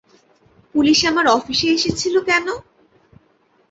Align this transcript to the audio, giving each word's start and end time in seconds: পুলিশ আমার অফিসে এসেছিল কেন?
পুলিশ 0.75 0.99
আমার 1.05 1.25
অফিসে 1.37 1.67
এসেছিল 1.71 2.15
কেন? 2.29 2.47